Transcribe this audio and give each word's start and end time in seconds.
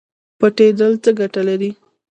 پټیدل 0.39 0.93
څه 1.03 1.09
ګټه 1.19 1.41
لري؟ 1.47 1.71